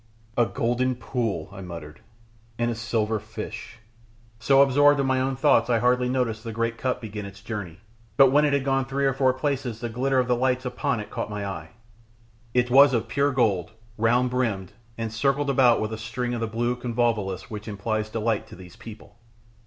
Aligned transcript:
"A 0.35 0.47
golden 0.47 0.95
pool," 0.95 1.47
I 1.51 1.61
muttered, 1.61 2.01
"and 2.57 2.71
a 2.71 2.73
silver 2.73 3.19
fish" 3.19 3.77
so 4.39 4.63
absorbed 4.63 4.99
in 4.99 5.05
my 5.05 5.21
own 5.21 5.35
thoughts 5.35 5.69
I 5.69 5.77
hardly 5.77 6.09
noticed 6.09 6.43
the 6.43 6.51
great 6.51 6.79
cup 6.79 6.99
begin 7.01 7.23
its 7.23 7.39
journey, 7.43 7.81
but 8.17 8.31
when 8.31 8.43
it 8.43 8.51
had 8.51 8.65
gone 8.65 8.85
three 8.85 9.05
or 9.05 9.13
four 9.13 9.31
places 9.31 9.79
the 9.79 9.89
glitter 9.89 10.17
of 10.17 10.27
the 10.27 10.35
lights 10.35 10.65
upon 10.65 10.99
it 11.01 11.11
caught 11.11 11.29
my 11.29 11.45
eye. 11.45 11.69
It 12.51 12.71
was 12.71 12.95
of 12.95 13.07
pure 13.09 13.31
gold, 13.31 13.73
round 13.95 14.31
brimmed, 14.31 14.73
and 14.97 15.13
circled 15.13 15.51
about 15.51 15.79
with 15.79 15.93
a 15.93 15.99
string 15.99 16.33
of 16.33 16.41
the 16.41 16.47
blue 16.47 16.75
convolvulus, 16.75 17.51
which 17.51 17.67
implies 17.67 18.09
delight 18.09 18.47
to 18.47 18.55
these 18.55 18.75
people. 18.75 19.19